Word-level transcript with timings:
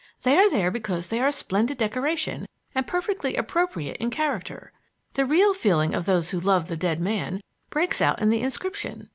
They 0.23 0.35
are 0.39 0.49
there 0.49 0.71
because 0.71 1.09
they 1.09 1.19
are 1.19 1.31
splendid 1.31 1.77
decoration 1.77 2.47
and 2.73 2.87
perfectly 2.87 3.35
appropriate 3.35 3.97
in 3.97 4.09
character. 4.09 4.71
The 5.13 5.27
real 5.27 5.53
feeling 5.53 5.93
of 5.93 6.05
those 6.07 6.31
who 6.31 6.39
loved 6.39 6.69
the 6.69 6.75
dead 6.75 6.99
man 6.99 7.39
breaks 7.69 8.01
out 8.01 8.19
in 8.19 8.31
the 8.31 8.41
inscription." 8.41 9.09